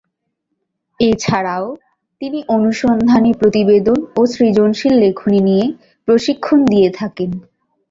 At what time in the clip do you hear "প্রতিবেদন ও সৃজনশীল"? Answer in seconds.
3.33-4.93